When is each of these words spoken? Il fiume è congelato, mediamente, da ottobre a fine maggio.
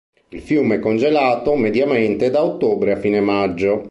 Il 0.29 0.41
fiume 0.41 0.77
è 0.77 0.79
congelato, 0.79 1.55
mediamente, 1.55 2.31
da 2.31 2.43
ottobre 2.43 2.93
a 2.93 2.95
fine 2.95 3.19
maggio. 3.21 3.85